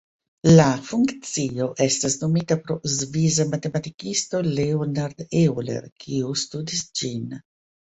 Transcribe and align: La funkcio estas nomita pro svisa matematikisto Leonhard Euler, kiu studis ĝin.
La 0.51 0.63
funkcio 0.85 1.67
estas 1.85 2.15
nomita 2.21 2.57
pro 2.63 2.79
svisa 2.95 3.47
matematikisto 3.53 4.41
Leonhard 4.49 5.23
Euler, 5.43 5.89
kiu 6.07 6.35
studis 6.49 6.85
ĝin. 6.99 7.41